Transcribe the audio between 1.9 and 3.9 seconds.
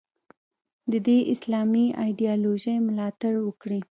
ایدیالوژۍ ملاتړ وکړي.